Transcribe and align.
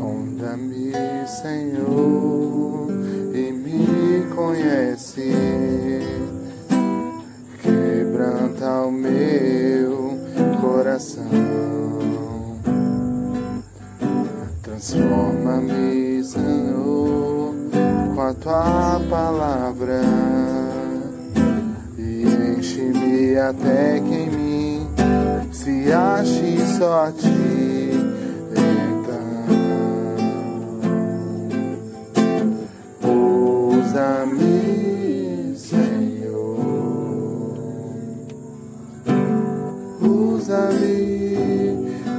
Usa-me, 0.00 0.92
Senhor, 1.26 2.88
e 3.34 3.52
me 3.52 4.24
conhece. 4.34 5.30
Quebranta 7.60 8.86
o 8.86 8.92
meu 8.92 10.16
coração. 10.60 11.24
Transforma-me, 14.62 16.24
Senhor, 16.24 17.54
com 18.14 18.20
a 18.20 18.34
tua 18.34 19.00
palavra. 19.10 20.00
E 21.98 22.22
enche-me 22.56 23.36
até 23.36 24.00
que 24.00 24.14
em 24.14 24.30
mim 24.30 24.88
se 25.52 25.92
ache 25.92 26.56
só 26.78 27.06
a 27.06 27.12
ti. 27.12 27.87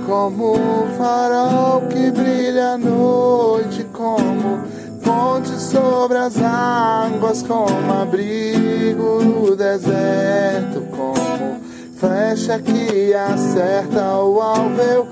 Como 0.10 0.56
um 0.56 0.90
farol 0.98 1.82
que 1.82 2.10
brilha 2.10 2.74
à 2.74 2.78
noite, 2.80 3.86
como 3.94 4.60
ponte 5.04 5.52
sobre 5.62 6.18
as 6.18 6.36
águas, 6.42 7.44
como 7.44 7.94
abrigo 7.94 9.24
no 9.24 9.56
deserto, 9.56 10.82
como 10.90 11.60
flecha 11.96 12.58
que 12.58 13.14
acerta 13.14 14.16
o 14.18 14.42
alvo. 14.42 14.82
Eu 14.82 15.08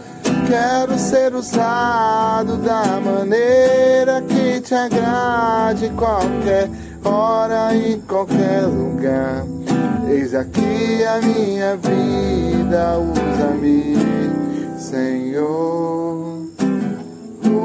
quero 0.47 0.97
ser 0.97 1.35
usado 1.35 2.57
da 2.57 2.99
maneira 2.99 4.23
que 4.23 4.59
te 4.61 4.73
agrade, 4.73 5.91
qualquer 5.91 6.71
hora, 7.05 7.75
em 7.75 8.01
qualquer 8.01 8.63
lugar. 8.63 9.45
Eis 10.09 10.33
aqui 10.33 11.03
a 11.03 11.21
minha 11.21 11.75
vida, 11.75 12.97
usa-me, 12.97 14.36
Senhor. 14.77 16.45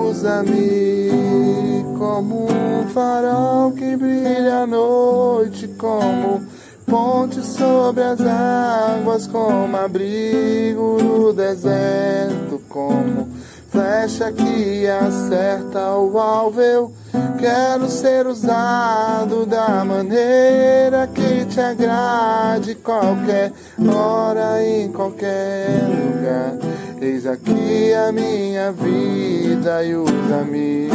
Usa-me 0.08 1.84
como 1.98 2.46
um 2.46 2.88
farol 2.88 3.72
que 3.72 3.96
brilha 3.96 4.62
à 4.62 4.66
noite, 4.66 5.68
como 5.78 6.42
ponte 6.86 7.44
sobre 7.44 8.02
as 8.02 8.20
águas, 8.20 9.26
como 9.26 9.76
abrigo 9.76 10.98
no 11.02 11.32
deserto, 11.32 12.60
como 12.68 13.28
flecha 13.68 14.32
que 14.32 14.86
acerta 14.86 15.96
o 15.96 16.18
alvo. 16.18 16.60
Eu 16.60 16.92
quero 17.38 17.88
ser 17.88 18.26
usado 18.26 19.46
da 19.46 19.84
maneira 19.84 21.06
que 21.08 21.44
te 21.46 21.60
agrade, 21.60 22.74
qualquer 22.76 23.52
hora, 23.78 24.64
em 24.64 24.90
qualquer 24.90 25.82
lugar. 25.82 26.72
Eis 27.02 27.26
aqui 27.26 27.92
a 27.94 28.12
minha 28.12 28.70
vida 28.70 29.84
e 29.84 29.96
usa-me, 29.96 30.88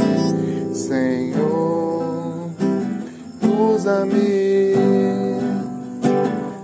Senhor. 0.73 2.49
Usa-me 3.43 4.77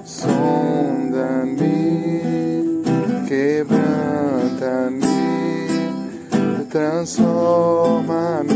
sonda-me, 0.06 1.62
quebranta-me, 3.28 3.90
transforma-me, 6.72 8.53